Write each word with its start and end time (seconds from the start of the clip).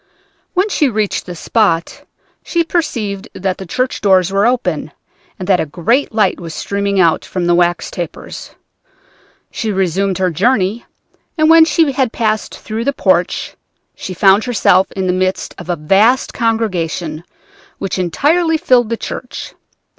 When 0.55 0.67
she 0.69 0.89
reached 0.89 1.27
this 1.27 1.39
spot 1.39 2.07
she 2.43 2.63
perceived 2.63 3.27
that 3.35 3.59
the 3.59 3.67
church 3.67 4.01
doors 4.01 4.31
were 4.31 4.47
open, 4.47 4.93
and 5.37 5.47
that 5.47 5.59
a 5.59 5.65
great 5.67 6.11
light 6.11 6.39
was 6.39 6.55
streaming 6.55 6.99
out 6.99 7.23
from 7.23 7.45
the 7.45 7.53
wax 7.53 7.91
tapers. 7.91 8.49
She 9.51 9.71
resumed 9.71 10.17
her 10.17 10.31
journey, 10.31 10.85
and 11.37 11.51
when 11.51 11.65
she 11.65 11.91
had 11.91 12.11
passed 12.11 12.57
through 12.57 12.85
the 12.85 12.93
porch 12.93 13.55
she 13.93 14.15
found 14.15 14.45
herself 14.45 14.91
in 14.93 15.05
the 15.05 15.13
midst 15.13 15.53
of 15.59 15.69
a 15.69 15.75
vast 15.75 16.33
congregation 16.33 17.23
which 17.77 17.99
entirely 17.99 18.57
filled 18.57 18.89
the 18.89 18.97
church. 18.97 19.53